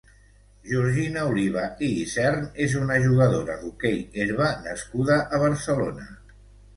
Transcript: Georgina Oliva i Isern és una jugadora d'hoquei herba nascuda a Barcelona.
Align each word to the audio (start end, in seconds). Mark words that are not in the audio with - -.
Georgina 0.67 1.25
Oliva 1.33 1.65
i 1.87 1.89
Isern 2.03 2.47
és 2.67 2.73
una 2.79 2.97
jugadora 3.03 3.57
d'hoquei 3.65 3.99
herba 4.23 4.49
nascuda 4.69 5.19
a 5.37 5.41
Barcelona. 5.45 6.09